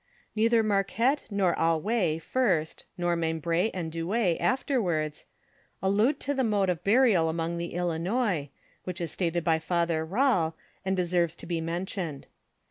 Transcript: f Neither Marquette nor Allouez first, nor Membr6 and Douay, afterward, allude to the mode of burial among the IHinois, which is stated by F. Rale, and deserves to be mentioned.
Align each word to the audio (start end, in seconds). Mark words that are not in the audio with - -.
f 0.03 0.29
Neither 0.35 0.63
Marquette 0.63 1.25
nor 1.29 1.53
Allouez 1.59 2.19
first, 2.23 2.85
nor 2.97 3.15
Membr6 3.15 3.69
and 3.71 3.91
Douay, 3.91 4.35
afterward, 4.39 5.13
allude 5.79 6.19
to 6.21 6.33
the 6.33 6.43
mode 6.43 6.71
of 6.71 6.83
burial 6.83 7.29
among 7.29 7.57
the 7.59 7.73
IHinois, 7.75 8.49
which 8.83 8.99
is 8.99 9.11
stated 9.11 9.43
by 9.43 9.57
F. 9.57 9.69
Rale, 9.69 10.55
and 10.83 10.97
deserves 10.97 11.35
to 11.35 11.45
be 11.45 11.61
mentioned. 11.61 12.25